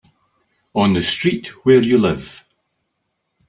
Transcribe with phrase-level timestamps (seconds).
[0.73, 2.43] On the street where you live.